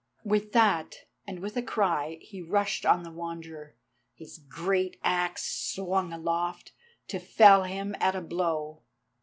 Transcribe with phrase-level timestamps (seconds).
[0.23, 3.75] With that, and with a cry, he rushed on the Wanderer,
[4.15, 6.71] his great axe swung aloft,
[7.09, 8.81] to fell him at a blow.